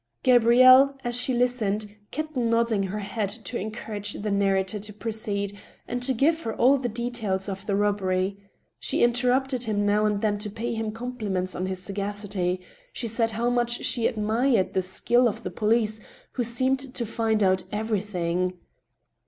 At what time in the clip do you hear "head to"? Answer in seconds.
2.97-3.55